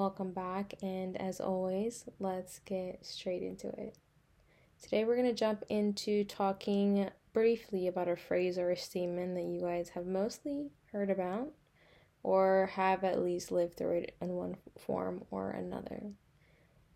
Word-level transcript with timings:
Welcome 0.00 0.32
back, 0.32 0.72
and 0.80 1.20
as 1.20 1.42
always, 1.42 2.06
let's 2.18 2.60
get 2.60 3.04
straight 3.04 3.42
into 3.42 3.68
it. 3.68 3.98
Today, 4.82 5.04
we're 5.04 5.14
going 5.14 5.28
to 5.28 5.34
jump 5.34 5.62
into 5.68 6.24
talking 6.24 7.10
briefly 7.34 7.86
about 7.86 8.08
a 8.08 8.16
phrase 8.16 8.56
or 8.56 8.70
a 8.70 8.76
statement 8.78 9.34
that 9.34 9.44
you 9.44 9.60
guys 9.60 9.90
have 9.90 10.06
mostly 10.06 10.70
heard 10.90 11.10
about 11.10 11.48
or 12.22 12.70
have 12.76 13.04
at 13.04 13.22
least 13.22 13.52
lived 13.52 13.76
through 13.76 13.98
it 13.98 14.16
in 14.22 14.30
one 14.30 14.56
form 14.78 15.22
or 15.30 15.50
another. 15.50 16.00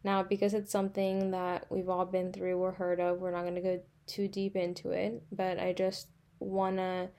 Now, 0.02 0.22
because 0.22 0.54
it's 0.54 0.72
something 0.72 1.30
that 1.32 1.66
we've 1.68 1.90
all 1.90 2.06
been 2.06 2.32
through 2.32 2.56
or 2.56 2.72
heard 2.72 3.00
of, 3.00 3.18
we're 3.18 3.32
not 3.32 3.42
going 3.42 3.56
to 3.56 3.60
go 3.60 3.82
too 4.06 4.28
deep 4.28 4.56
into 4.56 4.92
it, 4.92 5.22
but 5.30 5.58
I 5.58 5.74
just 5.74 6.08
want 6.38 6.78
to 6.78 7.10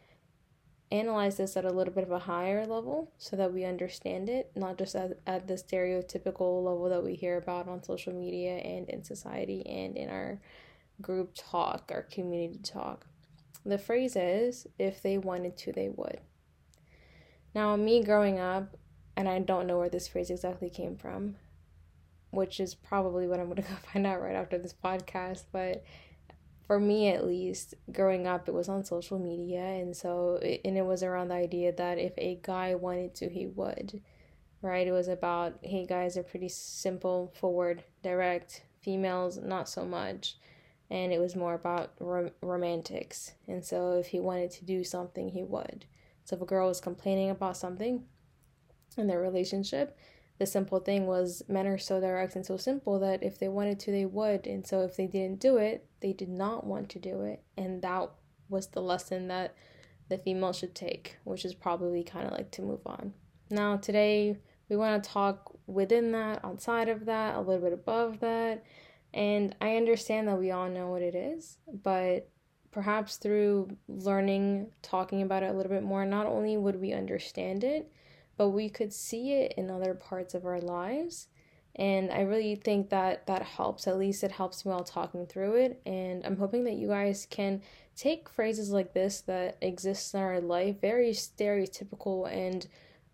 analyze 0.92 1.38
this 1.38 1.58
at 1.58 1.66
a 1.66 1.72
little 1.72 1.94
bit 1.94 2.04
of 2.04 2.12
a 2.12 2.20
higher 2.20 2.66
level 2.66 3.12
so 3.18 3.36
that 3.36 3.54
we 3.54 3.66
understand 3.66 4.30
it, 4.30 4.52
not 4.56 4.78
just 4.78 4.96
at, 4.96 5.18
at 5.26 5.48
the 5.48 5.56
stereotypical 5.56 6.64
level 6.64 6.90
that 6.90 7.04
we 7.04 7.16
hear 7.16 7.38
about 7.38 7.68
on 7.68 7.84
social 7.84 8.14
media 8.14 8.58
and 8.58 8.90
in 8.90 9.04
society 9.04 9.66
and 9.66 9.98
in 9.98 10.10
our 10.10 10.40
group 11.02 11.32
talk, 11.36 11.92
our 11.94 12.04
community 12.04 12.60
talk. 12.64 13.06
The 13.66 13.78
phrase 13.78 14.16
is 14.16 14.68
if 14.78 15.02
they 15.02 15.18
wanted 15.18 15.58
to, 15.58 15.72
they 15.72 15.90
would. 15.90 16.20
Now, 17.56 17.76
me 17.76 18.04
growing 18.04 18.40
up, 18.40 18.78
and 19.18 19.28
I 19.28 19.40
don't 19.40 19.66
know 19.66 19.80
where 19.80 19.90
this 19.90 20.08
phrase 20.08 20.30
exactly 20.30 20.70
came 20.70 20.98
from, 20.98 21.38
which 22.30 22.60
is 22.60 22.76
probably 22.76 23.28
what 23.28 23.40
I'm 23.40 23.46
going 23.46 23.56
to 23.62 23.62
go 23.64 23.76
find 23.92 24.06
out 24.06 24.22
right 24.22 24.36
after 24.36 24.58
this 24.58 24.76
podcast, 24.84 25.46
but 25.52 25.84
for 26.66 26.80
me 26.80 27.10
at 27.10 27.26
least 27.26 27.76
growing 27.92 28.26
up 28.26 28.48
it 28.48 28.54
was 28.54 28.70
on 28.70 28.84
social 28.84 29.20
media 29.20 29.62
and 29.62 29.96
so 29.96 30.40
and 30.42 30.78
it 30.78 30.86
was 30.86 31.04
around 31.04 31.28
the 31.28 31.36
idea 31.36 31.72
that 31.72 31.98
if 31.98 32.14
a 32.18 32.40
guy 32.44 32.74
wanted 32.76 33.14
to 33.14 33.30
he 33.30 33.46
would 33.46 34.02
right? 34.66 34.88
It 34.88 34.92
was 34.92 35.08
about 35.08 35.60
hey 35.62 35.86
guys 35.86 36.18
are 36.18 36.24
pretty 36.24 36.50
simple 36.50 37.32
forward 37.36 37.84
direct 38.02 38.64
females 38.82 39.38
not 39.38 39.70
so 39.70 39.86
much. 39.86 40.38
And 40.90 41.12
it 41.12 41.20
was 41.20 41.36
more 41.36 41.56
about 41.56 41.94
rom- 42.00 42.32
romantics. 42.42 43.32
And 43.48 43.64
so 43.64 43.94
if 43.94 44.08
he 44.08 44.20
wanted 44.20 44.52
to 44.52 44.66
do 44.66 44.84
something 44.84 45.30
he 45.30 45.44
would. 45.44 45.86
So 46.26 46.36
if 46.36 46.42
a 46.42 46.46
girl 46.46 46.68
was 46.68 46.80
complaining 46.80 47.30
about 47.30 47.58
something 47.58 48.04
in 48.98 49.08
their 49.08 49.20
relationship 49.20 49.98
the 50.38 50.46
simple 50.46 50.80
thing 50.80 51.08
was 51.08 51.44
men 51.48 51.66
are 51.68 51.78
so 51.78 52.02
direct 52.02 52.36
and 52.36 52.46
so 52.46 52.58
simple 52.58 53.00
that 53.00 53.24
if 53.24 53.40
they 53.40 53.48
wanted 53.48 53.80
to, 53.82 53.92
they 53.92 54.06
would. 54.06 54.48
And 54.48 54.68
so 54.68 54.82
if 54.82 54.98
they 54.98 55.08
didn't 55.08 55.40
do 55.40 55.58
it, 55.58 55.88
they 56.02 56.14
did 56.14 56.30
not 56.30 56.66
want 56.66 56.90
to 56.90 57.00
do 57.00 57.22
it. 57.22 57.42
And 57.58 57.82
that 57.82 58.12
was 58.50 58.68
the 58.68 58.82
lesson 58.82 59.30
that 59.30 59.56
the 60.10 60.18
female 60.18 60.54
should 60.54 60.76
take, 60.76 61.18
which 61.24 61.46
is 61.46 61.56
probably 61.56 62.04
kind 62.04 62.28
of 62.28 62.34
like 62.34 62.52
to 62.52 62.62
move 62.62 62.82
on. 62.86 63.14
Now, 63.50 63.78
today, 63.78 64.38
we 64.70 64.76
want 64.76 65.04
to 65.04 65.10
talk 65.10 65.58
within 65.68 66.12
that, 66.12 66.44
outside 66.44 66.90
of 66.90 67.06
that, 67.06 67.36
a 67.36 67.40
little 67.40 67.62
bit 67.62 67.74
above 67.74 68.20
that. 68.20 68.64
And 69.14 69.56
I 69.62 69.78
understand 69.78 70.28
that 70.28 70.38
we 70.38 70.52
all 70.52 70.70
know 70.70 70.90
what 70.90 71.02
it 71.02 71.16
is, 71.16 71.58
but 71.84 72.30
perhaps 72.72 73.16
through 73.16 73.70
learning, 73.88 74.72
talking 74.82 75.22
about 75.22 75.44
it 75.44 75.52
a 75.52 75.54
little 75.54 75.72
bit 75.72 75.84
more, 75.84 76.06
not 76.06 76.26
only 76.26 76.58
would 76.58 76.82
we 76.82 76.92
understand 76.92 77.64
it, 77.64 77.90
but 78.38 78.50
we 78.50 78.70
could 78.70 78.94
see 78.94 79.34
it 79.34 79.54
in 79.58 79.70
other 79.70 79.94
parts 79.94 80.34
of 80.34 80.46
our 80.46 80.60
lives. 80.60 81.28
And 81.76 82.12
I 82.12 82.22
really 82.22 82.56
think 82.56 82.90
that 82.90 83.28
that 83.28 83.42
helps. 83.42 83.88
At 83.88 83.98
least 83.98 84.24
it 84.24 84.32
helps 84.32 84.66
me 84.66 84.72
while 84.72 84.84
talking 84.84 85.26
through 85.26 85.56
it. 85.56 85.82
And 85.86 86.26
I'm 86.26 86.38
hoping 86.38 86.64
that 86.66 86.76
you 86.76 86.88
guys 86.88 87.28
can 87.30 87.62
take 87.98 88.30
phrases 88.30 88.72
like 88.72 88.94
this 88.94 89.22
that 89.22 89.58
exist 89.62 90.14
in 90.14 90.22
our 90.22 90.40
life, 90.40 90.80
very 90.80 91.12
stereotypical 91.12 92.32
and 92.32 92.68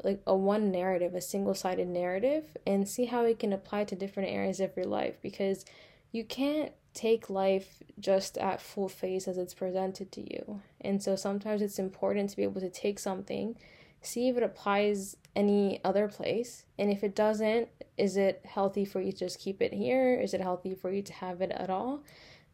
like 0.03 0.21
a 0.25 0.35
one 0.35 0.71
narrative, 0.71 1.15
a 1.15 1.21
single 1.21 1.53
sided 1.53 1.87
narrative, 1.87 2.57
and 2.65 2.87
see 2.87 3.05
how 3.05 3.23
it 3.23 3.39
can 3.39 3.53
apply 3.53 3.83
to 3.85 3.95
different 3.95 4.29
areas 4.29 4.59
of 4.59 4.75
your 4.75 4.85
life. 4.85 5.15
Because 5.21 5.65
you 6.11 6.23
can't 6.23 6.71
take 6.93 7.29
life 7.29 7.81
just 7.99 8.37
at 8.37 8.61
full 8.61 8.89
face 8.89 9.27
as 9.27 9.37
it's 9.37 9.53
presented 9.53 10.11
to 10.11 10.21
you. 10.21 10.61
And 10.81 11.01
so 11.01 11.15
sometimes 11.15 11.61
it's 11.61 11.79
important 11.79 12.29
to 12.31 12.35
be 12.35 12.43
able 12.43 12.61
to 12.61 12.69
take 12.69 12.99
something 12.99 13.55
see 14.01 14.29
if 14.29 14.37
it 14.37 14.43
applies 14.43 15.15
any 15.35 15.79
other 15.83 16.07
place. 16.07 16.65
And 16.77 16.91
if 16.91 17.03
it 17.03 17.15
doesn't, 17.15 17.69
is 17.97 18.17
it 18.17 18.41
healthy 18.45 18.85
for 18.85 18.99
you 18.99 19.11
to 19.11 19.17
just 19.17 19.39
keep 19.39 19.61
it 19.61 19.73
here? 19.73 20.19
Is 20.19 20.33
it 20.33 20.41
healthy 20.41 20.73
for 20.73 20.91
you 20.91 21.01
to 21.03 21.13
have 21.13 21.41
it 21.41 21.51
at 21.51 21.69
all? 21.69 22.03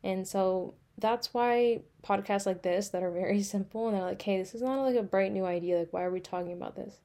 And 0.04 0.28
so 0.28 0.76
that's 0.98 1.34
why 1.34 1.82
podcasts 2.04 2.46
like 2.46 2.64
this 2.64 2.90
that 2.90 3.04
are 3.04 3.12
very 3.12 3.42
simple 3.44 3.88
and 3.88 3.96
they're 3.96 4.04
like, 4.04 4.22
hey, 4.22 4.38
this 4.38 4.54
is 4.54 4.62
not 4.62 4.84
like 4.84 4.96
a 4.96 5.04
bright 5.04 5.32
new 5.32 5.46
idea. 5.46 5.80
Like, 5.80 5.94
why 5.94 6.04
are 6.04 6.12
we 6.12 6.20
talking 6.20 6.54
about 6.54 6.76
this? 6.76 6.96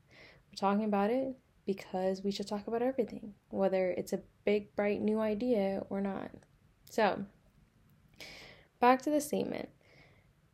We're 0.51 0.57
talking 0.57 0.85
about 0.85 1.11
it 1.11 1.37
because 1.67 2.23
we 2.23 2.31
should 2.31 2.49
talk 2.49 2.67
about 2.67 2.83
everything, 2.83 3.35
whether 3.51 3.91
it's 3.91 4.13
a 4.13 4.21
big, 4.45 4.75
bright 4.75 5.01
new 5.01 5.21
idea 5.21 5.83
or 5.89 6.01
not. 6.01 6.31
So, 6.91 7.25
back 8.81 9.03
to 9.03 9.11
the 9.11 9.21
statement. 9.21 9.69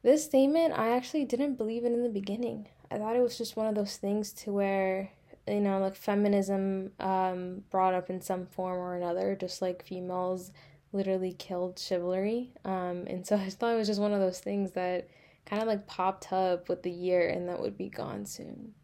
This 0.03 0.25
statement, 0.25 0.79
I 0.79 0.91
actually 0.91 1.25
didn't 1.25 1.57
believe 1.57 1.85
in 1.85 1.95
in 1.95 2.03
the 2.03 2.09
beginning. 2.09 2.69
I 2.91 2.99
thought 2.99 3.17
it 3.17 3.23
was 3.23 3.39
just 3.39 3.57
one 3.57 3.67
of 3.67 3.75
those 3.75 3.97
things 3.97 4.33
to 4.33 4.53
where 4.53 5.11
you 5.47 5.61
know 5.61 5.79
like 5.79 5.97
feminism 5.97 6.93
um 7.01 7.65
brought 7.71 7.95
up 7.95 8.11
in 8.11 8.21
some 8.21 8.47
form 8.47 8.79
or 8.79 8.95
another 8.95 9.35
just 9.35 9.63
like 9.63 9.85
females 9.85 10.53
literally 10.93 11.33
killed 11.33 11.79
chivalry. 11.79 12.53
Um 12.65 13.05
and 13.07 13.27
so 13.27 13.37
I 13.37 13.51
thought 13.51 13.75
it 13.75 13.79
was 13.79 13.89
just 13.89 14.01
one 14.01 14.13
of 14.13 14.21
those 14.21 14.41
things 14.41 14.73
that 14.73 15.09
kind 15.47 15.63
of 15.63 15.69
like 15.69 15.87
popped 15.87 16.33
up 16.33 16.69
with 16.69 16.83
the 16.83 16.91
year 16.91 17.29
and 17.29 17.49
that 17.49 17.61
would 17.61 17.77
be 17.77 17.89
gone 17.89 18.27
soon. 18.27 18.75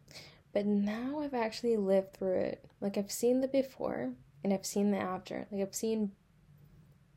But 0.52 0.66
now 0.66 1.20
I've 1.20 1.34
actually 1.34 1.76
lived 1.76 2.14
through 2.14 2.38
it. 2.38 2.64
Like 2.80 2.96
I've 2.96 3.10
seen 3.10 3.40
the 3.40 3.48
before 3.48 4.12
and 4.42 4.52
I've 4.52 4.64
seen 4.64 4.90
the 4.90 4.98
after. 4.98 5.46
Like 5.50 5.62
I've 5.62 5.74
seen 5.74 6.12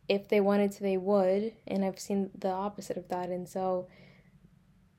if 0.10 0.28
they 0.30 0.40
wanted 0.40 0.72
to 0.72 0.84
they 0.84 0.98
would 0.98 1.54
and 1.68 1.86
I've 1.86 2.00
seen 2.00 2.32
the 2.38 2.50
opposite 2.50 2.98
of 2.98 3.08
that. 3.10 3.30
And 3.30 3.48
so 3.48 3.88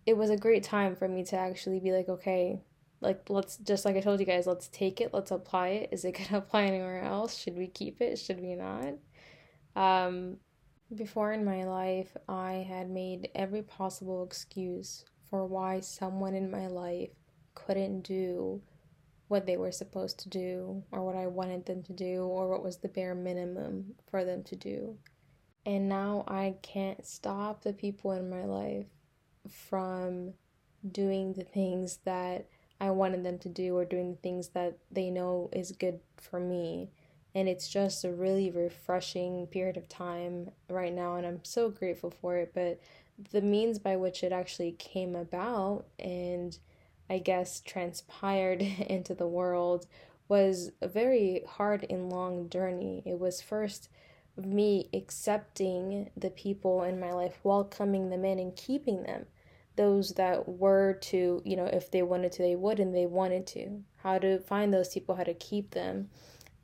it 0.08 0.16
was 0.16 0.30
a 0.30 0.38
great 0.38 0.62
time 0.62 0.96
for 0.96 1.06
me 1.06 1.22
to 1.22 1.36
actually 1.36 1.80
be 1.80 1.92
like, 1.92 2.08
okay, 2.08 2.62
like 3.02 3.28
let's 3.28 3.58
just 3.58 3.84
like 3.84 3.94
I 3.94 4.00
told 4.00 4.20
you 4.20 4.24
guys, 4.24 4.46
let's 4.46 4.68
take 4.68 5.02
it, 5.02 5.12
let's 5.12 5.30
apply 5.30 5.68
it. 5.68 5.90
Is 5.92 6.02
it 6.02 6.12
gonna 6.12 6.38
apply 6.44 6.62
anywhere 6.62 7.02
else? 7.02 7.36
Should 7.36 7.58
we 7.58 7.66
keep 7.66 8.00
it? 8.00 8.18
Should 8.18 8.40
we 8.40 8.54
not? 8.54 8.94
Um, 9.76 10.38
before 10.94 11.34
in 11.34 11.44
my 11.44 11.64
life, 11.64 12.16
I 12.26 12.66
had 12.66 12.88
made 12.88 13.28
every 13.34 13.60
possible 13.60 14.24
excuse 14.24 15.04
for 15.28 15.44
why 15.44 15.80
someone 15.80 16.34
in 16.34 16.50
my 16.50 16.68
life 16.68 17.10
couldn't 17.54 18.00
do 18.00 18.62
what 19.26 19.44
they 19.44 19.58
were 19.58 19.72
supposed 19.72 20.20
to 20.20 20.30
do, 20.30 20.82
or 20.90 21.04
what 21.04 21.16
I 21.16 21.26
wanted 21.26 21.66
them 21.66 21.82
to 21.82 21.92
do, 21.92 22.22
or 22.22 22.48
what 22.48 22.64
was 22.64 22.78
the 22.78 22.88
bare 22.88 23.14
minimum 23.14 23.94
for 24.10 24.24
them 24.24 24.42
to 24.44 24.56
do. 24.56 24.96
And 25.66 25.86
now 25.86 26.24
I 26.26 26.56
can't 26.62 27.04
stop 27.04 27.62
the 27.62 27.74
people 27.74 28.12
in 28.12 28.30
my 28.30 28.46
life 28.46 28.86
from 29.48 30.34
doing 30.92 31.32
the 31.32 31.44
things 31.44 31.98
that 32.04 32.46
I 32.80 32.90
wanted 32.90 33.24
them 33.24 33.38
to 33.38 33.48
do 33.48 33.76
or 33.76 33.84
doing 33.84 34.12
the 34.12 34.20
things 34.20 34.48
that 34.48 34.78
they 34.90 35.10
know 35.10 35.50
is 35.52 35.72
good 35.72 36.00
for 36.16 36.38
me. 36.38 36.90
And 37.34 37.48
it's 37.48 37.68
just 37.68 38.04
a 38.04 38.12
really 38.12 38.50
refreshing 38.50 39.46
period 39.48 39.76
of 39.76 39.88
time 39.88 40.50
right 40.68 40.92
now, 40.92 41.16
and 41.16 41.26
I'm 41.26 41.44
so 41.44 41.70
grateful 41.70 42.10
for 42.10 42.36
it. 42.36 42.52
But 42.54 42.80
the 43.32 43.42
means 43.42 43.78
by 43.78 43.96
which 43.96 44.22
it 44.22 44.32
actually 44.32 44.72
came 44.72 45.14
about 45.14 45.86
and 45.98 46.56
I 47.10 47.18
guess 47.18 47.60
transpired 47.60 48.62
into 48.86 49.14
the 49.14 49.26
world 49.26 49.86
was 50.28 50.72
a 50.80 50.88
very 50.88 51.42
hard 51.46 51.86
and 51.88 52.10
long 52.10 52.48
journey. 52.48 53.02
It 53.04 53.18
was 53.18 53.40
first 53.40 53.88
me 54.36 54.88
accepting 54.94 56.10
the 56.16 56.30
people 56.30 56.84
in 56.84 57.00
my 57.00 57.12
life, 57.12 57.40
welcoming 57.42 58.10
them 58.10 58.24
in, 58.24 58.38
and 58.38 58.54
keeping 58.54 59.02
them 59.02 59.26
those 59.78 60.10
that 60.14 60.46
were 60.46 60.98
to, 61.00 61.40
you 61.44 61.56
know, 61.56 61.64
if 61.64 61.90
they 61.90 62.02
wanted 62.02 62.32
to, 62.32 62.42
they 62.42 62.56
would, 62.56 62.80
and 62.80 62.94
they 62.94 63.06
wanted 63.06 63.46
to. 63.46 63.80
How 63.96 64.18
to 64.18 64.40
find 64.40 64.74
those 64.74 64.92
people, 64.92 65.14
how 65.14 65.22
to 65.22 65.32
keep 65.32 65.70
them. 65.70 66.10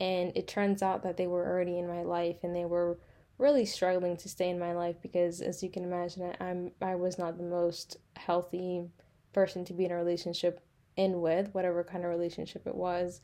And 0.01 0.33
it 0.37 0.49
turns 0.49 0.83
out 0.83 1.05
that 1.05 1.17
they 1.17 1.29
were 1.29 1.47
already 1.47 1.79
in 1.79 1.87
my 1.87 2.03
life 2.03 2.39
and 2.43 2.55
they 2.55 2.65
were 2.65 2.99
really 3.39 3.65
struggling 3.65 4.17
to 4.19 4.29
stay 4.29 4.51
in 4.51 4.59
my 4.59 4.73
life 4.73 4.97
because 5.01 5.41
as 5.41 5.63
you 5.63 5.71
can 5.71 5.85
imagine 5.85 6.35
I'm 6.41 6.71
I 6.81 6.95
was 6.95 7.19
not 7.19 7.37
the 7.37 7.45
most 7.45 7.97
healthy 8.17 8.85
person 9.33 9.65
to 9.65 9.73
be 9.73 9.85
in 9.85 9.93
a 9.93 9.97
relationship 9.97 10.61
in 10.97 11.21
with, 11.21 11.53
whatever 11.53 11.85
kind 11.85 12.05
of 12.05 12.11
relationship 12.11 12.67
it 12.67 12.75
was. 12.75 13.21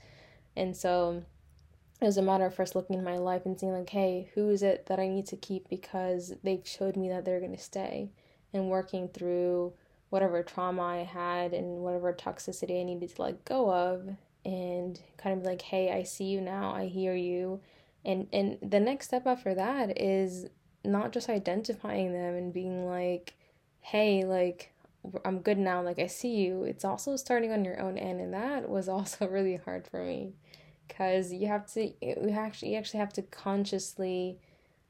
And 0.57 0.77
so 0.77 1.23
it 2.01 2.05
was 2.05 2.17
a 2.17 2.23
matter 2.23 2.47
of 2.47 2.55
first 2.55 2.75
looking 2.75 2.97
in 2.97 3.05
my 3.05 3.19
life 3.19 3.45
and 3.45 3.59
seeing 3.59 3.73
like, 3.73 3.91
hey, 3.91 4.31
who 4.35 4.49
is 4.51 4.63
it 4.63 4.87
that 4.87 5.01
I 5.01 5.09
need 5.09 5.27
to 5.27 5.37
keep 5.37 5.69
because 5.69 6.33
they've 6.43 6.67
showed 6.67 6.97
me 6.97 7.09
that 7.09 7.25
they're 7.25 7.41
gonna 7.41 7.59
stay 7.59 8.11
and 8.53 8.69
working 8.69 9.09
through 9.09 9.73
whatever 10.11 10.43
trauma 10.43 10.83
I 10.83 11.05
had 11.05 11.53
and 11.53 11.79
whatever 11.83 12.13
toxicity 12.13 12.81
I 12.81 12.85
needed 12.85 13.15
to 13.15 13.23
let 13.23 13.45
go 13.45 13.73
of 13.73 14.09
and 14.45 15.01
kind 15.17 15.39
of 15.39 15.45
like, 15.45 15.63
hey, 15.63 15.93
I 15.93 16.03
see 16.03 16.25
you 16.25 16.41
now, 16.41 16.73
I 16.75 16.87
hear 16.87 17.15
you. 17.15 17.61
And 18.05 18.27
and 18.33 18.59
the 18.63 18.81
next 18.81 19.07
step 19.07 19.27
after 19.27 19.55
that 19.55 20.01
is 20.01 20.47
not 20.85 21.13
just 21.13 21.29
identifying 21.29 22.13
them 22.13 22.35
and 22.35 22.53
being 22.53 22.87
like, 22.87 23.35
hey, 23.81 24.25
like 24.25 24.73
I'm 25.25 25.41
good 25.41 25.59
now, 25.59 25.83
like 25.83 25.99
I 25.99 26.07
see 26.07 26.37
you. 26.37 26.65
It's 26.65 26.85
also 26.85 27.17
starting 27.17 27.53
on 27.53 27.65
your 27.65 27.81
own 27.81 27.99
end 27.99 28.21
and 28.21 28.35
that 28.35 28.69
was 28.69 28.89
also 28.97 29.29
really 29.29 29.57
hard 29.57 29.87
for 29.87 30.05
me 30.05 30.35
because 30.89 31.33
you 31.33 31.47
have 31.47 31.73
to 31.75 31.93
you 32.01 32.31
actually 32.31 32.73
you 32.73 32.79
actually 32.79 32.99
have 32.99 33.13
to 33.13 33.23
consciously 33.23 34.39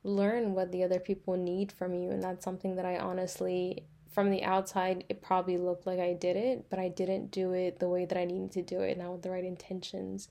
learn 0.03 0.55
what 0.55 0.73
the 0.73 0.83
other 0.83 0.99
people 0.99 1.37
need 1.37 1.71
from 1.73 1.95
you 1.95 2.11
and 2.11 2.23
that's 2.23 2.45
something 2.45 2.77
that 2.77 2.87
I 2.87 2.99
honestly 2.99 3.85
from 4.11 4.31
the 4.31 4.43
outside 4.43 5.05
it 5.09 5.23
probably 5.23 5.59
looked 5.59 5.87
like 5.87 6.01
I 6.01 6.15
did 6.15 6.37
it 6.37 6.67
but 6.71 6.79
I 6.79 6.89
didn't 6.89 7.31
do 7.31 7.53
it 7.53 7.79
the 7.79 7.89
way 7.89 8.05
that 8.07 8.19
I 8.19 8.25
needed 8.25 8.53
to 8.53 8.63
do 8.63 8.81
it 8.81 8.99
not 8.99 9.13
with 9.13 9.23
the 9.23 9.31
right 9.31 9.45
intentions 9.45 10.29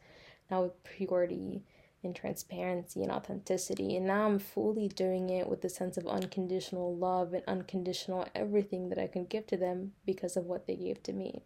not 0.50 0.64
with 0.64 0.84
purity 0.84 1.64
and 2.04 2.16
transparency 2.16 3.02
and 3.02 3.12
authenticity. 3.12 3.96
And 3.96 4.08
now 4.08 4.26
I'm 4.26 4.40
fully 4.40 4.88
doing 4.88 5.30
it 5.30 5.48
with 5.48 5.62
the 5.62 5.70
sense 5.70 5.98
of 5.98 6.08
unconditional 6.08 6.96
love 6.96 7.34
and 7.34 7.44
unconditional 7.48 8.28
everything 8.34 8.90
that 8.90 9.00
I 9.00 9.08
can 9.08 9.26
give 9.26 9.48
to 9.48 9.58
them 9.58 9.94
because 10.06 10.38
of 10.38 10.46
what 10.46 10.66
they 10.66 10.76
gave 10.76 11.04
to 11.04 11.14
me. 11.14 11.44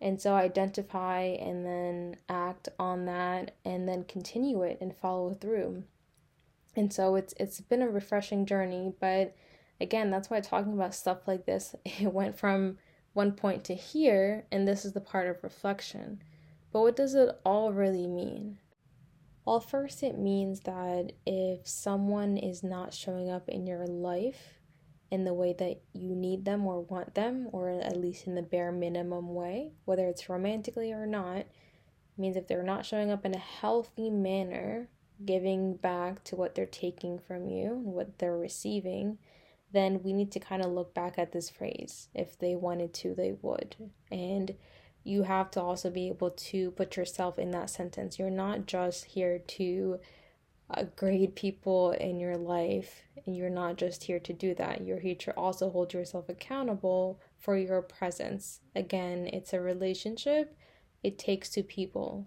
And 0.00 0.20
so 0.20 0.34
identify 0.34 1.20
and 1.22 1.64
then 1.64 2.16
act 2.28 2.68
on 2.78 3.06
that 3.06 3.56
and 3.64 3.88
then 3.88 4.04
continue 4.04 4.62
it 4.62 4.78
and 4.80 4.94
follow 4.94 5.34
through 5.34 5.84
and 6.78 6.92
so 6.92 7.16
it's 7.16 7.34
it's 7.38 7.60
been 7.60 7.82
a 7.82 7.88
refreshing 7.88 8.46
journey 8.46 8.92
but 9.00 9.34
again 9.80 10.10
that's 10.10 10.30
why 10.30 10.40
talking 10.40 10.72
about 10.72 10.94
stuff 10.94 11.26
like 11.26 11.44
this 11.44 11.74
it 11.84 12.12
went 12.12 12.38
from 12.38 12.78
one 13.18 13.32
point 13.32 13.64
to 13.64 13.74
here 13.74 14.46
and 14.52 14.66
this 14.66 14.84
is 14.84 14.92
the 14.92 15.00
part 15.00 15.26
of 15.26 15.42
reflection. 15.42 16.22
But 16.72 16.82
what 16.82 16.94
does 16.94 17.16
it 17.16 17.30
all 17.44 17.72
really 17.72 18.06
mean? 18.06 18.58
Well 19.44 19.58
first 19.58 20.04
it 20.04 20.16
means 20.16 20.60
that 20.60 21.12
if 21.26 21.66
someone 21.66 22.36
is 22.36 22.62
not 22.62 22.94
showing 22.94 23.28
up 23.28 23.48
in 23.48 23.66
your 23.66 23.86
life 23.88 24.60
in 25.10 25.24
the 25.24 25.34
way 25.34 25.52
that 25.58 25.80
you 25.94 26.14
need 26.14 26.44
them 26.44 26.64
or 26.64 26.82
want 26.82 27.16
them 27.16 27.48
or 27.50 27.70
at 27.70 27.96
least 27.96 28.28
in 28.28 28.36
the 28.36 28.42
bare 28.42 28.70
minimum 28.70 29.34
way 29.34 29.72
whether 29.84 30.06
it's 30.06 30.28
romantically 30.28 30.92
or 30.92 31.06
not 31.06 31.46
means 32.16 32.36
if 32.36 32.46
they're 32.46 32.62
not 32.62 32.86
showing 32.86 33.10
up 33.10 33.24
in 33.24 33.34
a 33.34 33.38
healthy 33.38 34.10
manner 34.10 34.88
giving 35.24 35.76
back 35.76 36.22
to 36.24 36.36
what 36.36 36.54
they're 36.54 36.66
taking 36.66 37.18
from 37.18 37.48
you 37.48 37.72
and 37.72 37.86
what 37.86 38.18
they're 38.18 38.36
receiving, 38.36 39.18
then 39.72 40.02
we 40.02 40.12
need 40.12 40.30
to 40.32 40.40
kind 40.40 40.62
of 40.62 40.70
look 40.70 40.94
back 40.94 41.18
at 41.18 41.32
this 41.32 41.50
phrase. 41.50 42.08
If 42.14 42.38
they 42.38 42.54
wanted 42.54 42.94
to, 42.94 43.14
they 43.14 43.32
would. 43.42 43.76
And 44.10 44.54
you 45.04 45.24
have 45.24 45.50
to 45.52 45.60
also 45.60 45.90
be 45.90 46.08
able 46.08 46.30
to 46.30 46.70
put 46.72 46.96
yourself 46.96 47.38
in 47.38 47.50
that 47.50 47.70
sentence. 47.70 48.18
You're 48.18 48.30
not 48.30 48.66
just 48.66 49.04
here 49.06 49.38
to 49.38 49.98
uh, 50.70 50.84
grade 50.96 51.34
people 51.34 51.92
in 51.92 52.20
your 52.20 52.36
life, 52.36 53.02
and 53.24 53.36
you're 53.36 53.50
not 53.50 53.76
just 53.76 54.04
here 54.04 54.18
to 54.20 54.32
do 54.32 54.54
that. 54.54 54.82
You're 54.82 55.00
here 55.00 55.14
to 55.16 55.32
also 55.32 55.70
hold 55.70 55.94
yourself 55.94 56.28
accountable 56.28 57.20
for 57.38 57.56
your 57.56 57.80
presence. 57.80 58.60
Again, 58.74 59.28
it's 59.32 59.52
a 59.52 59.60
relationship, 59.60 60.56
it 61.02 61.18
takes 61.18 61.48
two 61.48 61.62
people 61.62 62.26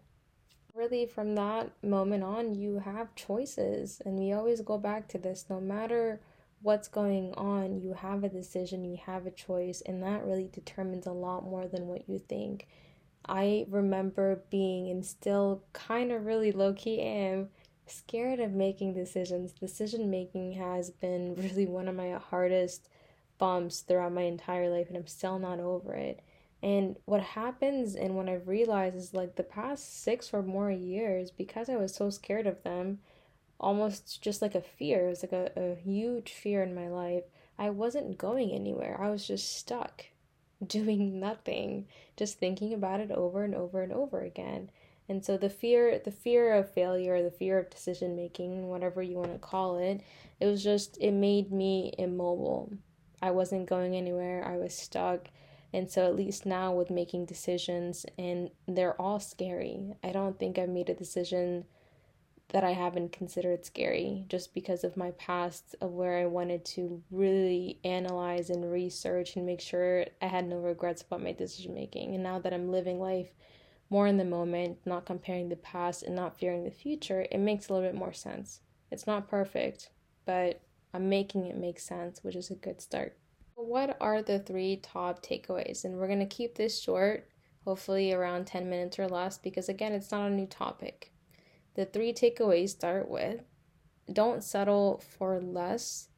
really 0.76 1.06
from 1.06 1.36
that 1.36 1.72
moment 1.84 2.24
on 2.24 2.56
you 2.56 2.80
have 2.80 3.16
choices. 3.16 4.02
And 4.06 4.18
we 4.18 4.32
always 4.34 4.62
go 4.62 4.78
back 4.78 5.08
to 5.10 5.18
this 5.18 5.46
no 5.50 5.60
matter 5.60 6.20
what's 6.64 6.88
going 6.88 7.34
on 7.34 7.82
you 7.82 7.92
have 7.94 8.24
a 8.24 8.30
decision 8.30 8.86
you 8.86 8.96
have 9.04 9.26
a 9.26 9.32
choice 9.32 9.82
and 9.82 10.04
that 10.04 10.24
really 10.24 10.48
determines 10.54 11.08
a 11.08 11.12
lot 11.12 11.44
more 11.44 11.68
than 11.68 11.88
what 11.88 12.08
you 12.08 12.20
think. 12.30 12.68
I 13.28 13.66
remember 13.70 14.44
being 14.50 14.90
and 14.90 15.06
still 15.06 15.64
kind 15.74 16.12
of 16.12 16.26
really 16.26 16.52
low-key 16.52 17.00
am 17.00 17.50
scared 17.88 18.40
of 18.40 18.52
making 18.52 18.94
decisions. 18.94 19.52
Decision 19.52 20.10
making 20.10 20.54
has 20.54 20.90
been 20.90 21.36
really 21.38 21.66
one 21.66 21.88
of 21.88 21.96
my 21.96 22.12
hardest 22.12 22.88
bumps 23.42 23.80
throughout 23.80 24.14
my 24.14 24.22
entire 24.22 24.70
life 24.70 24.88
and 24.88 24.96
i'm 24.96 25.08
still 25.08 25.40
not 25.40 25.60
over 25.60 25.96
it 25.96 26.20
and 26.64 26.96
what 27.06 27.22
happens 27.22 27.96
and 27.96 28.16
what 28.16 28.30
I've 28.30 28.48
realized 28.48 28.96
is 28.96 29.14
like 29.14 29.36
the 29.36 29.44
past 29.44 30.04
six 30.04 30.32
or 30.34 30.44
more 30.44 30.70
years, 30.70 31.32
because 31.32 31.70
I 31.70 31.76
was 31.76 31.94
so 31.94 32.10
scared 32.10 32.46
of 32.46 32.62
them, 32.64 33.00
almost 33.60 34.22
just 34.22 34.42
like 34.42 34.54
a 34.54 34.62
fear, 34.62 35.08
it 35.08 35.10
was 35.10 35.24
like 35.24 35.32
a, 35.32 35.52
a 35.56 35.76
huge 35.76 36.32
fear 36.32 36.62
in 36.62 36.76
my 36.76 36.88
life. 36.88 37.24
I 37.58 37.72
wasn't 37.72 38.18
going 38.18 38.52
anywhere. 38.52 39.00
I 39.00 39.10
was 39.10 39.26
just 39.26 39.58
stuck 39.58 40.06
doing 40.66 41.20
nothing, 41.20 41.88
just 42.16 42.40
thinking 42.40 42.74
about 42.74 43.00
it 43.00 43.12
over 43.12 43.44
and 43.44 43.56
over 43.56 43.82
and 43.82 43.92
over 43.92 44.22
again. 44.22 44.70
And 45.10 45.26
so 45.26 45.38
the 45.38 45.50
fear 45.50 46.00
the 46.00 46.12
fear 46.12 46.54
of 46.54 46.72
failure, 46.72 47.22
the 47.24 47.32
fear 47.32 47.58
of 47.58 47.70
decision 47.72 48.16
making, 48.16 48.70
whatever 48.70 49.02
you 49.02 49.18
want 49.18 49.34
to 49.34 49.40
call 49.40 49.78
it, 49.78 50.02
it 50.40 50.46
was 50.46 50.64
just 50.64 50.98
it 51.02 51.12
made 51.12 51.52
me 51.52 51.94
immobile. 51.98 52.72
I 53.22 53.32
wasn't 53.32 53.68
going 53.68 53.96
anywhere. 53.96 54.46
I 54.46 54.58
was 54.58 54.74
stuck 54.76 55.28
and 55.74 55.90
so, 55.90 56.06
at 56.06 56.16
least 56.16 56.46
now 56.46 56.74
with 56.74 56.90
making 56.90 57.26
decisions, 57.26 58.06
and 58.18 58.50
they're 58.68 59.00
all 59.02 59.20
scary. 59.20 59.94
I 60.04 60.12
don't 60.12 60.38
think 60.38 60.58
I've 60.58 60.70
made 60.70 60.90
a 60.90 60.94
decision 60.94 61.66
that 62.52 62.64
I 62.66 62.72
haven't 62.72 63.14
considered 63.14 63.66
scary 63.66 64.26
just 64.28 64.54
because 64.54 64.84
of 64.84 64.98
my 64.98 65.12
past 65.12 65.76
of 65.80 65.92
where 65.92 66.18
I 66.18 66.26
wanted 66.26 66.66
to 66.66 67.02
really 67.10 67.80
analyze 67.86 68.50
and 68.50 68.70
research 68.70 69.38
and 69.38 69.46
make 69.46 69.62
sure 69.62 70.06
I 70.22 70.28
had 70.28 70.48
no 70.48 70.58
regrets 70.58 71.02
about 71.02 71.24
my 71.24 71.32
decision 71.32 71.74
making. 71.74 72.14
And 72.14 72.24
now 72.24 72.40
that 72.40 72.54
I'm 72.54 72.70
living 72.70 73.00
life 73.00 73.34
more 73.90 74.08
in 74.08 74.18
the 74.18 74.26
moment, 74.26 74.80
not 74.86 75.06
comparing 75.06 75.48
the 75.48 75.56
past 75.56 76.04
and 76.04 76.16
not 76.16 76.38
fearing 76.38 76.66
the 76.66 76.72
future, 76.72 77.26
it 77.32 77.40
makes 77.40 77.70
a 77.70 77.74
little 77.74 77.88
bit 77.88 77.98
more 77.98 78.14
sense. 78.14 78.60
It's 78.90 79.08
not 79.08 79.30
perfect, 79.30 79.90
but 80.26 80.62
I'm 80.94 81.08
making 81.08 81.46
it 81.46 81.58
make 81.58 81.80
sense, 81.80 82.22
which 82.22 82.36
is 82.36 82.52
a 82.52 82.56
good 82.56 82.82
start. 82.82 83.18
What 83.62 83.98
are 84.02 84.22
the 84.22 84.40
three 84.40 84.78
top 84.78 85.24
takeaways? 85.24 85.86
And 85.86 85.98
we're 85.98 86.08
going 86.08 86.20
to 86.20 86.26
keep 86.26 86.56
this 86.56 86.82
short, 86.82 87.30
hopefully 87.64 88.12
around 88.12 88.48
10 88.48 88.70
minutes 88.70 88.98
or 88.98 89.08
less, 89.08 89.38
because 89.38 89.70
again, 89.70 89.94
it's 89.94 90.12
not 90.12 90.28
a 90.28 90.34
new 90.34 90.48
topic. 90.48 91.12
The 91.76 91.86
three 91.86 92.12
takeaways 92.12 92.70
start 92.70 93.08
with 93.08 93.42
don't 94.12 94.44
settle 94.44 95.02
for 95.18 95.40
less 95.40 96.10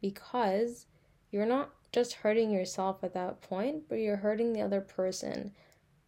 because 0.00 0.86
you're 1.30 1.46
not 1.46 1.70
just 1.92 2.14
hurting 2.14 2.50
yourself 2.50 3.02
at 3.02 3.14
that 3.14 3.40
point, 3.40 3.88
but 3.88 3.96
you're 3.96 4.16
hurting 4.16 4.52
the 4.52 4.62
other 4.62 4.80
person 4.80 5.52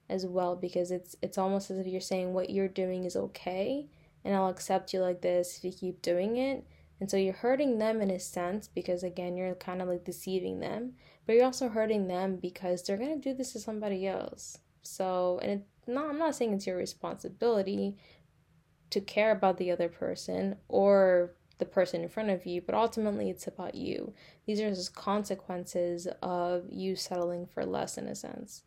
as 0.09 0.27
well 0.27 0.55
because 0.55 0.91
it's 0.91 1.17
it's 1.23 1.39
almost 1.39 1.71
as 1.71 1.79
if 1.79 1.87
you're 1.87 2.01
saying 2.01 2.33
what 2.33 2.51
you're 2.51 2.69
doing 2.69 3.05
is 3.05 3.17
okay 3.17 3.89
and 4.25 4.35
I'll 4.35 4.49
accept 4.49 4.93
you 4.93 5.01
like 5.01 5.23
this 5.23 5.57
if 5.57 5.65
you 5.65 5.73
keep 5.73 6.03
doing 6.03 6.37
it 6.37 6.67
and 7.03 7.11
so 7.11 7.17
you're 7.17 7.33
hurting 7.33 7.79
them 7.79 8.01
in 8.01 8.13
a 8.13 8.21
sense 8.21 8.69
because, 8.69 9.03
again, 9.03 9.37
you're 9.37 9.57
kind 9.57 9.83
of 9.83 9.89
like 9.89 10.05
deceiving 10.05 10.61
them, 10.61 10.93
but 11.27 11.35
you're 11.35 11.45
also 11.45 11.69
hurting 11.69 12.07
them 12.07 12.37
because 12.37 12.81
they're 12.81 12.97
going 12.97 13.21
to 13.21 13.29
do 13.31 13.37
this 13.37 13.55
to 13.55 13.59
somebody 13.59 14.07
else. 14.07 14.59
So, 14.83 15.41
and 15.43 15.51
it, 15.51 15.67
no, 15.89 16.09
I'm 16.09 16.21
not 16.21 16.37
saying 16.37 16.53
it's 16.53 16.69
your 16.69 16.77
responsibility 16.77 17.97
to 18.91 19.01
care 19.01 19.33
about 19.33 19.59
the 19.59 19.73
other 19.73 19.89
person 19.89 20.59
or 20.69 21.32
the 21.59 21.65
person 21.65 22.03
in 22.03 22.09
front 22.09 22.31
of 22.31 22.47
you, 22.47 22.61
but 22.61 22.77
ultimately 22.77 23.31
it's 23.31 23.49
about 23.49 23.75
you. 23.75 24.15
These 24.47 24.61
are 24.61 24.71
just 24.71 24.94
consequences 24.94 26.06
of 26.23 26.67
you 26.71 26.94
settling 26.94 27.47
for 27.47 27.67
less 27.67 27.99
in 27.99 28.06
a 28.06 28.15
sense. 28.15 28.63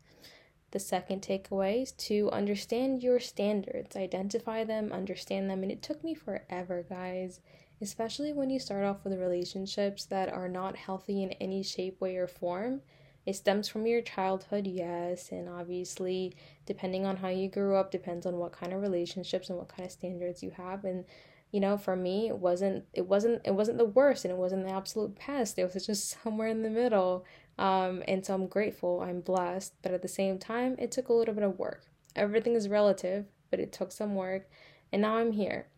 The 0.72 0.78
second 0.78 1.22
takeaway 1.22 1.84
is 1.84 1.92
to 1.92 2.30
understand 2.32 3.02
your 3.02 3.18
standards, 3.18 3.96
identify 3.96 4.62
them, 4.64 4.92
understand 4.92 5.48
them. 5.48 5.62
And 5.62 5.72
it 5.72 5.80
took 5.80 6.04
me 6.04 6.12
forever, 6.12 6.84
guys 6.86 7.40
especially 7.80 8.32
when 8.32 8.50
you 8.50 8.58
start 8.58 8.84
off 8.84 9.04
with 9.04 9.18
relationships 9.18 10.04
that 10.06 10.32
are 10.32 10.48
not 10.48 10.76
healthy 10.76 11.22
in 11.22 11.32
any 11.32 11.62
shape, 11.62 12.00
way, 12.00 12.16
or 12.16 12.26
form. 12.26 12.80
It 13.26 13.34
stems 13.34 13.68
from 13.68 13.86
your 13.86 14.02
childhood, 14.02 14.66
yes, 14.66 15.30
and 15.32 15.48
obviously, 15.48 16.34
depending 16.64 17.04
on 17.04 17.16
how 17.16 17.28
you 17.28 17.48
grew 17.48 17.74
up, 17.74 17.90
depends 17.90 18.24
on 18.24 18.36
what 18.36 18.52
kind 18.52 18.72
of 18.72 18.80
relationships 18.80 19.50
and 19.50 19.58
what 19.58 19.68
kind 19.68 19.84
of 19.84 19.92
standards 19.92 20.42
you 20.42 20.52
have. 20.52 20.84
And 20.84 21.04
you 21.50 21.60
know, 21.60 21.76
for 21.76 21.96
me, 21.96 22.28
it 22.28 22.38
wasn't 22.38 22.84
it 22.92 23.06
wasn't 23.06 23.42
it 23.44 23.54
wasn't 23.54 23.78
the 23.78 23.84
worst, 23.84 24.24
and 24.24 24.32
it 24.32 24.38
wasn't 24.38 24.64
the 24.64 24.72
absolute 24.72 25.18
best. 25.26 25.58
It 25.58 25.72
was 25.72 25.86
just 25.86 26.16
somewhere 26.22 26.48
in 26.48 26.62
the 26.62 26.70
middle. 26.70 27.24
Um, 27.58 28.02
and 28.06 28.24
so 28.24 28.34
I'm 28.34 28.46
grateful, 28.46 29.00
I'm 29.00 29.20
blessed, 29.20 29.74
but 29.82 29.92
at 29.92 30.02
the 30.02 30.08
same 30.08 30.38
time, 30.38 30.76
it 30.78 30.92
took 30.92 31.08
a 31.08 31.14
little 31.14 31.34
bit 31.34 31.44
of 31.44 31.58
work. 31.58 31.86
Everything 32.14 32.54
is 32.54 32.68
relative, 32.68 33.26
but 33.50 33.60
it 33.60 33.72
took 33.72 33.92
some 33.92 34.14
work, 34.14 34.48
and 34.92 35.02
now 35.02 35.16
I'm 35.16 35.32
here. 35.32 35.68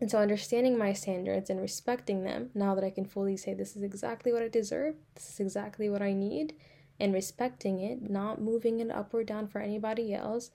And 0.00 0.10
so, 0.10 0.18
understanding 0.18 0.78
my 0.78 0.92
standards 0.92 1.50
and 1.50 1.60
respecting 1.60 2.22
them, 2.22 2.50
now 2.54 2.74
that 2.74 2.84
I 2.84 2.90
can 2.90 3.04
fully 3.04 3.36
say 3.36 3.52
this 3.52 3.74
is 3.74 3.82
exactly 3.82 4.32
what 4.32 4.42
I 4.42 4.48
deserve, 4.48 4.94
this 5.14 5.28
is 5.28 5.40
exactly 5.40 5.90
what 5.90 6.02
I 6.02 6.12
need, 6.12 6.54
and 7.00 7.12
respecting 7.12 7.80
it, 7.80 8.08
not 8.08 8.40
moving 8.40 8.78
it 8.80 8.90
up 8.90 9.12
or 9.12 9.24
down 9.24 9.48
for 9.48 9.60
anybody 9.60 10.14
else, 10.14 10.50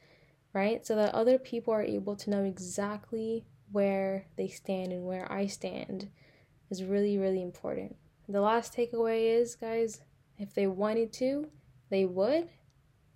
right? 0.53 0.85
So 0.85 0.95
that 0.95 1.13
other 1.13 1.37
people 1.37 1.73
are 1.73 1.83
able 1.83 2.15
to 2.17 2.29
know 2.29 2.43
exactly 2.43 3.43
where 3.71 4.27
they 4.37 4.47
stand 4.47 4.93
and 4.93 5.05
where 5.05 5.29
I 5.31 5.47
stand 5.47 6.09
is 6.69 6.83
really, 6.83 7.17
really 7.17 7.41
important. 7.41 7.97
The 8.29 8.41
last 8.41 8.73
takeaway 8.73 9.39
is, 9.39 9.55
guys, 9.55 10.01
if 10.37 10.53
they 10.53 10.67
wanted 10.67 11.11
to, 11.13 11.49
they 11.89 12.05
would. 12.05 12.47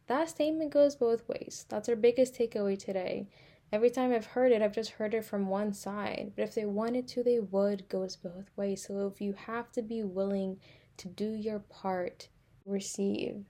That 0.07 0.29
statement 0.29 0.71
goes 0.71 0.95
both 0.95 1.27
ways. 1.27 1.65
That's 1.69 1.87
our 1.87 1.95
biggest 1.95 2.35
takeaway 2.35 2.77
today 2.77 3.27
Every 3.71 3.89
time 3.89 4.13
I've 4.13 4.27
heard 4.27 4.51
it, 4.51 4.61
I've 4.61 4.73
just 4.73 4.91
heard 4.91 5.13
it 5.13 5.25
from 5.25 5.47
one 5.47 5.73
side. 5.73 6.31
But 6.35 6.43
if 6.43 6.55
they 6.55 6.65
wanted 6.65 7.07
to, 7.09 7.23
they 7.23 7.39
would. 7.39 7.89
Goes 7.89 8.15
both 8.15 8.49
ways. 8.55 8.85
So 8.87 9.07
if 9.07 9.19
you 9.19 9.33
have 9.33 9.71
to 9.73 9.81
be 9.81 10.03
willing 10.03 10.59
to 10.97 11.07
do 11.07 11.31
your 11.31 11.59
part, 11.59 12.29
receive. 12.65 13.45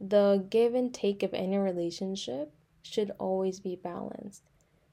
The 0.00 0.46
give 0.50 0.74
and 0.74 0.92
take 0.92 1.22
of 1.22 1.32
any 1.32 1.56
relationship 1.56 2.52
should 2.82 3.12
always 3.18 3.60
be 3.60 3.76
balanced. 3.76 4.42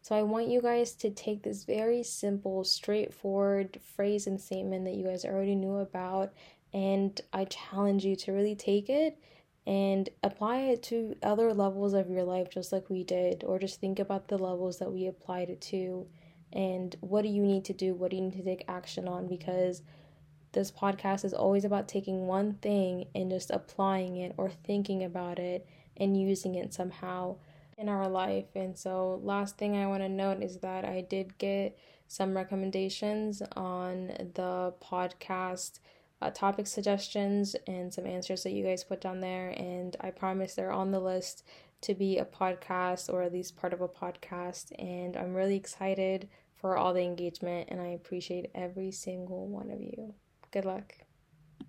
So 0.02 0.16
I 0.16 0.22
want 0.24 0.48
you 0.48 0.62
guys 0.62 0.94
to 0.94 1.10
take 1.10 1.44
this 1.44 1.66
very 1.66 2.04
simple, 2.04 2.64
straightforward 2.64 3.80
phrase 3.96 4.28
and 4.28 4.40
statement 4.40 4.86
that 4.86 4.96
you 4.96 5.06
guys 5.06 5.26
already 5.26 5.56
knew 5.56 5.76
about, 5.76 6.34
and 6.74 7.20
I 7.34 7.46
challenge 7.46 8.06
you 8.06 8.16
to 8.16 8.32
really 8.32 8.56
take 8.56 8.90
it 8.90 9.18
and 9.70 10.10
apply 10.24 10.62
it 10.62 10.82
to 10.82 11.16
other 11.22 11.54
levels 11.54 11.94
of 11.94 12.10
your 12.10 12.24
life, 12.24 12.50
just 12.50 12.72
like 12.72 12.90
we 12.90 13.04
did, 13.04 13.44
or 13.44 13.60
just 13.60 13.80
think 13.80 14.00
about 14.00 14.28
the 14.28 14.38
levels 14.40 14.80
that 14.80 14.92
we 14.92 15.06
applied 15.06 15.48
it 15.48 15.62
to, 15.62 16.08
and 16.52 16.96
what 17.02 17.22
do 17.22 17.28
you 17.30 17.44
need 17.44 17.64
to 17.66 17.74
do? 17.74 17.94
What 17.94 18.10
do 18.10 18.18
you 18.18 18.24
need 18.24 18.38
to 18.38 18.44
take 18.44 18.66
action 18.68 19.08
on? 19.08 19.28
Because 19.28 19.84
this 20.54 20.72
podcast 20.72 21.24
is 21.24 21.36
always 21.36 21.66
about 21.66 21.88
taking 21.88 22.26
one 22.26 22.54
thing 22.54 23.06
and 23.14 23.30
just 23.30 23.52
applying 23.52 24.18
it 24.18 24.34
or 24.38 24.50
thinking 24.50 25.04
about 25.04 25.38
it 25.38 25.68
and 25.96 26.20
using 26.20 26.56
it 26.56 26.74
somehow 26.74 27.36
in 27.78 27.90
our 27.90 28.10
life. 28.10 28.48
And 28.56 28.76
so, 28.76 29.22
last 29.22 29.60
thing 29.60 29.78
I 29.78 29.86
want 29.86 30.02
to 30.02 30.10
note 30.10 30.42
is 30.42 30.58
that 30.62 30.84
I 30.84 31.02
did 31.02 31.38
get 31.38 31.78
some 32.08 32.36
recommendations 32.36 33.44
on 33.56 34.08
the 34.34 34.74
podcast 34.82 35.78
uh, 36.22 36.30
topic 36.32 36.68
suggestions 36.68 37.56
and 37.68 37.94
some 37.94 38.06
answers 38.06 38.44
that 38.44 38.52
you 38.52 38.64
guys 38.64 38.84
put 38.84 39.02
down 39.02 39.22
there. 39.22 39.50
And 39.50 39.96
I 40.02 40.12
promise 40.12 40.56
they're 40.56 40.72
on 40.72 40.92
the 40.92 41.00
list 41.00 41.44
to 41.82 41.94
be 41.94 42.18
a 42.18 42.26
podcast 42.26 43.12
or 43.12 43.24
at 43.24 43.34
least 43.34 43.58
part 43.58 43.74
of 43.74 43.82
a 43.82 43.88
podcast. 43.88 44.72
And 44.78 45.16
I'm 45.16 45.34
really 45.34 45.56
excited 45.56 46.28
for 46.56 46.78
all 46.78 46.94
the 46.94 47.04
engagement 47.04 47.70
and 47.72 47.80
I 47.80 47.88
appreciate 47.88 48.52
every 48.54 48.92
single 48.92 49.48
one 49.48 49.72
of 49.72 49.82
you. 49.82 50.14
Good 50.52 50.66
luck. 50.66 50.94